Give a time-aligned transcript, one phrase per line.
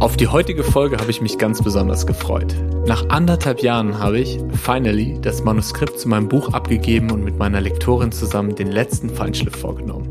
[0.00, 2.54] Auf die heutige Folge habe ich mich ganz besonders gefreut.
[2.86, 7.60] Nach anderthalb Jahren habe ich, finally, das Manuskript zu meinem Buch abgegeben und mit meiner
[7.60, 10.08] Lektorin zusammen den letzten Feinschliff vorgenommen.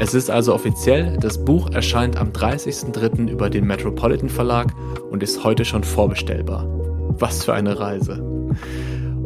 [0.00, 3.28] Es ist also offiziell, das Buch erscheint am 30.03.
[3.28, 4.74] über den Metropolitan Verlag
[5.12, 6.66] und ist heute schon vorbestellbar.
[7.20, 8.20] Was für eine Reise.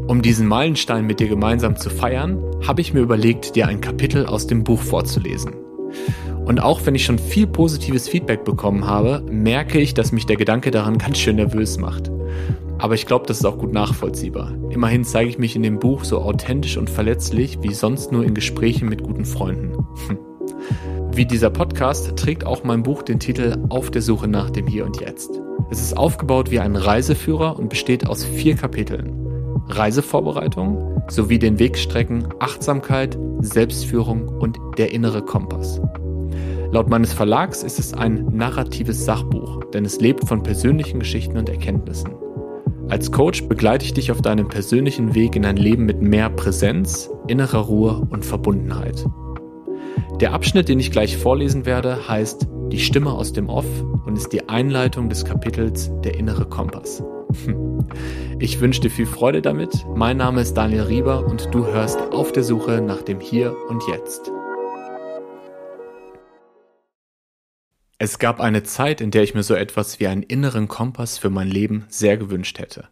[0.06, 4.26] Um diesen Meilenstein mit dir gemeinsam zu feiern, habe ich mir überlegt, dir ein Kapitel
[4.26, 5.54] aus dem Buch vorzulesen.
[6.44, 10.36] Und auch wenn ich schon viel positives Feedback bekommen habe, merke ich, dass mich der
[10.36, 12.10] Gedanke daran ganz schön nervös macht.
[12.78, 14.52] Aber ich glaube, das ist auch gut nachvollziehbar.
[14.70, 18.34] Immerhin zeige ich mich in dem Buch so authentisch und verletzlich wie sonst nur in
[18.34, 19.72] Gesprächen mit guten Freunden.
[21.12, 24.84] Wie dieser Podcast trägt auch mein Buch den Titel Auf der Suche nach dem Hier
[24.84, 25.40] und Jetzt.
[25.70, 29.12] Es ist aufgebaut wie ein Reiseführer und besteht aus vier Kapiteln.
[29.68, 35.80] Reisevorbereitung sowie den Wegstrecken Achtsamkeit, Selbstführung und der innere Kompass.
[36.74, 41.48] Laut meines Verlags ist es ein narratives Sachbuch, denn es lebt von persönlichen Geschichten und
[41.48, 42.10] Erkenntnissen.
[42.88, 47.12] Als Coach begleite ich dich auf deinem persönlichen Weg in ein Leben mit mehr Präsenz,
[47.28, 49.06] innerer Ruhe und Verbundenheit.
[50.20, 53.66] Der Abschnitt, den ich gleich vorlesen werde, heißt Die Stimme aus dem Off
[54.04, 57.04] und ist die Einleitung des Kapitels Der innere Kompass.
[58.40, 59.86] Ich wünsche dir viel Freude damit.
[59.94, 63.84] Mein Name ist Daniel Rieber und du hörst auf der Suche nach dem Hier und
[63.86, 64.32] Jetzt.
[67.98, 71.30] Es gab eine Zeit, in der ich mir so etwas wie einen inneren Kompass für
[71.30, 72.88] mein Leben sehr gewünscht hätte.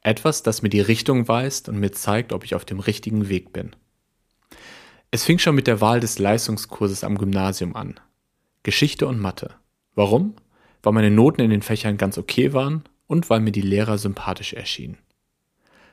[0.00, 3.52] Etwas, das mir die Richtung weist und mir zeigt, ob ich auf dem richtigen Weg
[3.52, 3.74] bin.
[5.10, 8.00] Es fing schon mit der Wahl des Leistungskurses am Gymnasium an.
[8.62, 9.54] Geschichte und Mathe.
[9.94, 10.34] Warum?
[10.82, 14.52] Weil meine Noten in den Fächern ganz okay waren und weil mir die Lehrer sympathisch
[14.52, 14.98] erschienen.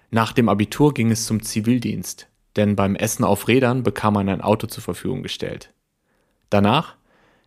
[0.10, 4.42] Nach dem Abitur ging es zum Zivildienst, denn beim Essen auf Rädern bekam man ein
[4.42, 5.74] Auto zur Verfügung gestellt.
[6.50, 6.96] Danach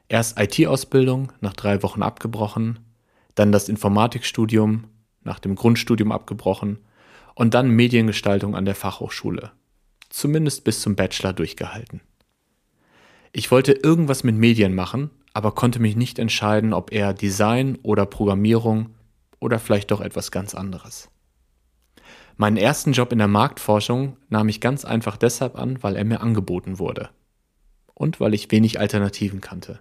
[0.08, 2.78] erst IT-Ausbildung, nach drei Wochen abgebrochen,
[3.34, 4.84] dann das Informatikstudium,
[5.22, 6.78] nach dem Grundstudium abgebrochen
[7.34, 9.52] und dann Mediengestaltung an der Fachhochschule,
[10.08, 12.00] zumindest bis zum Bachelor durchgehalten.
[13.32, 18.06] Ich wollte irgendwas mit Medien machen, aber konnte mich nicht entscheiden, ob eher Design oder
[18.06, 18.94] Programmierung
[19.40, 21.10] oder vielleicht doch etwas ganz anderes.
[22.38, 26.20] Meinen ersten Job in der Marktforschung nahm ich ganz einfach deshalb an, weil er mir
[26.20, 27.10] angeboten wurde.
[27.94, 29.80] Und weil ich wenig Alternativen kannte.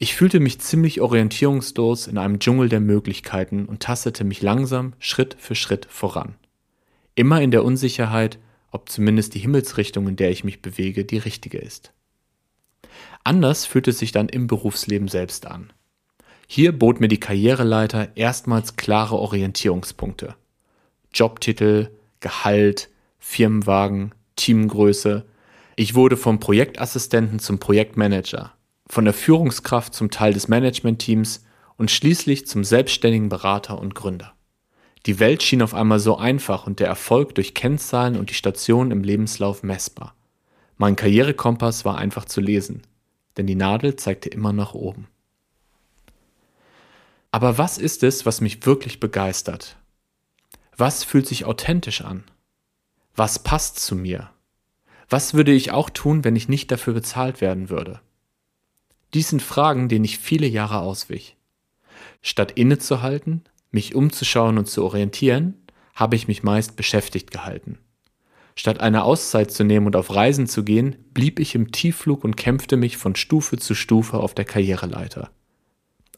[0.00, 5.36] Ich fühlte mich ziemlich orientierungslos in einem Dschungel der Möglichkeiten und tastete mich langsam Schritt
[5.38, 6.36] für Schritt voran.
[7.16, 8.38] Immer in der Unsicherheit,
[8.70, 11.92] ob zumindest die Himmelsrichtung, in der ich mich bewege, die richtige ist.
[13.24, 15.72] Anders fühlt es sich dann im Berufsleben selbst an.
[16.46, 20.36] Hier bot mir die Karriereleiter erstmals klare Orientierungspunkte.
[21.12, 22.88] Jobtitel, Gehalt,
[23.18, 25.26] Firmenwagen, Teamgröße.
[25.74, 28.54] Ich wurde vom Projektassistenten zum Projektmanager,
[28.88, 31.44] von der Führungskraft zum Teil des Managementteams
[31.76, 34.34] und schließlich zum selbstständigen Berater und Gründer.
[35.06, 38.90] Die Welt schien auf einmal so einfach und der Erfolg durch Kennzahlen und die Stationen
[38.90, 40.14] im Lebenslauf messbar.
[40.76, 42.82] Mein Karrierekompass war einfach zu lesen,
[43.36, 45.06] denn die Nadel zeigte immer nach oben.
[47.30, 49.76] Aber was ist es, was mich wirklich begeistert?
[50.76, 52.24] Was fühlt sich authentisch an?
[53.14, 54.30] Was passt zu mir?
[55.08, 58.00] Was würde ich auch tun, wenn ich nicht dafür bezahlt werden würde?
[59.14, 61.36] Dies sind Fragen, denen ich viele Jahre auswich.
[62.20, 65.54] Statt innezuhalten, mich umzuschauen und zu orientieren,
[65.94, 67.78] habe ich mich meist beschäftigt gehalten.
[68.54, 72.36] Statt eine Auszeit zu nehmen und auf Reisen zu gehen, blieb ich im Tiefflug und
[72.36, 75.30] kämpfte mich von Stufe zu Stufe auf der Karriereleiter.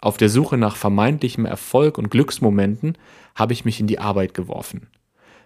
[0.01, 2.97] Auf der Suche nach vermeintlichem Erfolg und Glücksmomenten
[3.35, 4.89] habe ich mich in die Arbeit geworfen.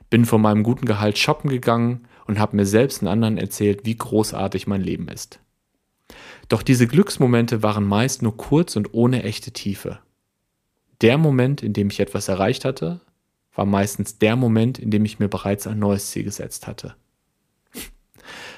[0.09, 3.97] Bin von meinem guten Gehalt shoppen gegangen und habe mir selbst und anderen erzählt, wie
[3.97, 5.41] großartig mein Leben ist.
[6.49, 9.99] Doch diese Glücksmomente waren meist nur kurz und ohne echte Tiefe.
[11.01, 13.01] Der Moment, in dem ich etwas erreicht hatte,
[13.55, 16.95] war meistens der Moment, in dem ich mir bereits ein neues Ziel gesetzt hatte.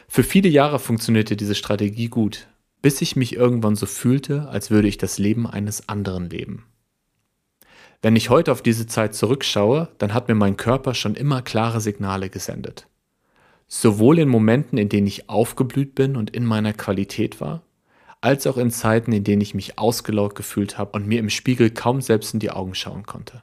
[0.09, 2.47] Für viele Jahre funktionierte diese Strategie gut,
[2.83, 6.65] bis ich mich irgendwann so fühlte, als würde ich das Leben eines anderen leben.
[8.03, 11.81] Wenn ich heute auf diese Zeit zurückschaue, dann hat mir mein Körper schon immer klare
[11.81, 12.87] Signale gesendet.
[13.69, 17.63] Sowohl in Momenten, in denen ich aufgeblüht bin und in meiner Qualität war,
[18.21, 21.71] als auch in Zeiten, in denen ich mich ausgelaugt gefühlt habe und mir im Spiegel
[21.71, 23.43] kaum selbst in die Augen schauen konnte.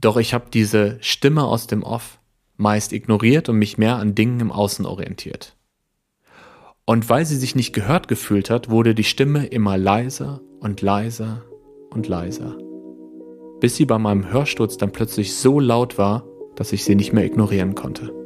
[0.00, 2.18] Doch ich habe diese Stimme aus dem Off
[2.56, 5.56] meist ignoriert und mich mehr an Dingen im Außen orientiert.
[6.84, 11.44] Und weil sie sich nicht gehört gefühlt hat, wurde die Stimme immer leiser und leiser
[11.90, 12.56] und leiser.
[13.60, 16.24] Bis sie bei meinem Hörsturz dann plötzlich so laut war,
[16.56, 18.17] dass ich sie nicht mehr ignorieren konnte.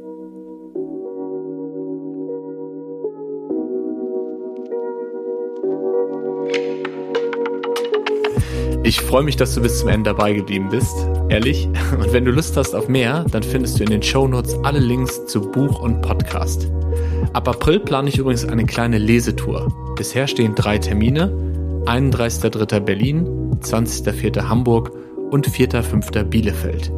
[8.85, 10.93] Ich freue mich, dass du bis zum Ende dabei geblieben bist,
[11.29, 11.69] ehrlich.
[11.97, 14.79] Und wenn du Lust hast auf mehr, dann findest du in den Show Notes alle
[14.79, 16.69] Links zu Buch und Podcast.
[17.31, 19.73] Ab April plane ich übrigens eine kleine Lesetour.
[19.95, 21.31] Bisher stehen drei Termine:
[21.85, 22.81] 31.3.
[22.81, 23.25] Berlin,
[23.61, 24.49] 20.4.
[24.49, 24.91] Hamburg
[25.31, 26.21] und 4.5.
[26.25, 26.91] Bielefeld.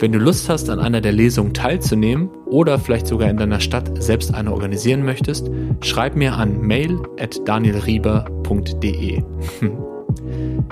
[0.00, 4.02] Wenn du Lust hast, an einer der Lesungen teilzunehmen oder vielleicht sogar in deiner Stadt
[4.02, 5.48] selbst eine organisieren möchtest,
[5.80, 9.22] schreib mir an mail@danielrieber.de.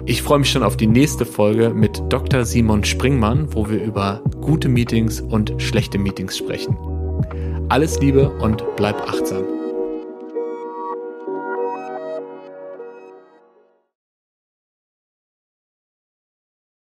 [0.06, 2.44] Ich freue mich schon auf die nächste Folge mit Dr.
[2.44, 6.76] Simon Springmann, wo wir über gute Meetings und schlechte Meetings sprechen.
[7.68, 9.44] Alles Liebe und bleib achtsam.